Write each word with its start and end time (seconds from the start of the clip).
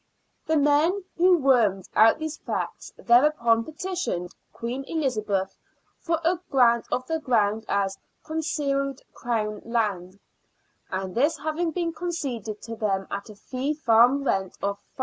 The 0.47 0.57
men 0.57 1.03
who 1.15 1.37
wormed 1.37 1.87
out 1.95 2.17
these 2.17 2.35
facts 2.39 2.91
thereupon 2.97 3.63
petitioned 3.63 4.33
Queen 4.51 4.83
Elizabeth 4.87 5.55
for 5.99 6.19
a 6.23 6.39
grant 6.49 6.87
of 6.91 7.05
the 7.05 7.19
ground 7.19 7.65
as" 7.69 7.99
concealed 8.25 9.01
Crown 9.13 9.61
land," 9.63 10.17
and 10.89 11.13
this 11.13 11.37
having 11.37 11.69
been 11.69 11.93
conceded 11.93 12.63
to 12.63 12.75
them 12.75 13.05
at 13.11 13.29
a 13.29 13.35
fee 13.35 13.75
farm 13.75 14.23
rent 14.23 14.57
of 14.63 14.79
5s. 14.97 14.99